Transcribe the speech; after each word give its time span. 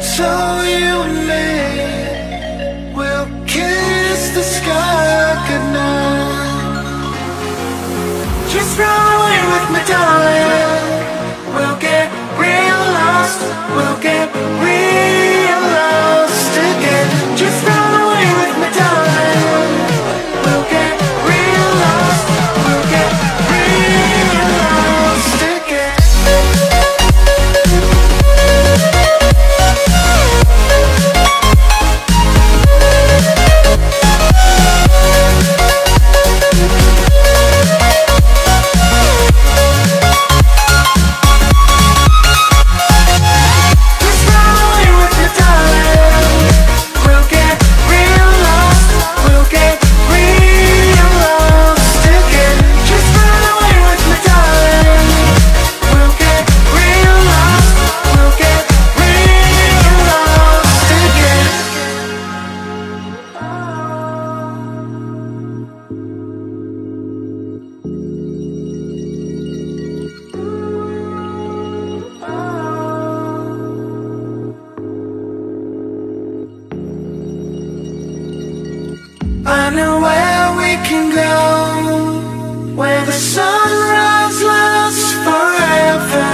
it's 0.00 0.18
all 0.20 0.64
you 0.64 1.02
and 1.02 1.28
me. 1.28 1.89
Just 8.70 9.09
I 79.52 79.68
know 79.70 80.00
where 80.00 80.56
we 80.62 80.70
can 80.88 81.10
go, 81.10 81.36
where 82.76 83.04
the 83.04 83.12
sunrise 83.12 84.42
lasts 84.42 85.12
forever, 85.26 86.30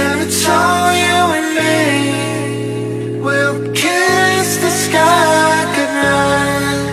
and 0.00 0.20
it's 0.20 0.48
all 0.48 0.92
you 1.04 1.18
and 1.38 1.48
me. 1.60 3.20
We'll 3.20 3.72
kiss 3.72 4.48
the 4.64 4.70
sky 4.70 5.64
goodnight. 5.76 6.90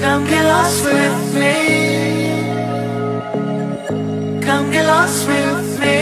Come 0.00 0.22
get 0.26 0.44
lost 0.46 0.84
with 0.86 1.34
me. 1.34 1.56
Come 4.40 4.70
get 4.72 4.86
lost 4.86 5.28
with 5.28 5.80
me. 5.80 5.98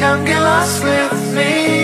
Come 0.00 0.24
get 0.24 0.40
lost 0.40 0.82
with 0.82 1.34
me. 1.36 1.81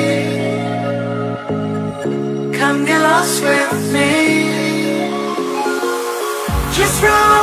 Come 2.78 2.86
get 2.86 3.02
lost 3.02 3.42
with 3.42 3.92
me. 3.92 5.10
Just 6.76 7.02
run. 7.02 7.37